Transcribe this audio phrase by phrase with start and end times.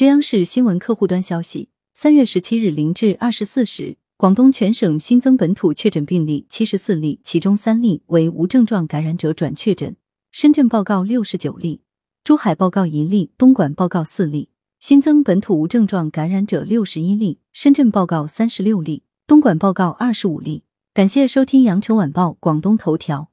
[0.00, 9.94] 据央视新闻客户端消息，三月十七日零至二十四时，广东全省新增本土确诊病例七十四例，其中三例为无症状感染者转确诊。
[10.32, 11.82] 深圳报告六十九例，
[12.24, 14.48] 珠海报告一例，东莞报告四例。
[14.78, 20.62] 新增本土无症状感染者六十一例，深圳报告三十六例，东莞报告二十五例。
[20.94, 23.30] 感谢收听羊城晚报广东头条。